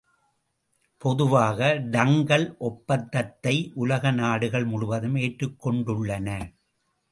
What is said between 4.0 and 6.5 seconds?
நாடுகள் முழுதும் ஏற்றுக் கொண்டுள்ளன.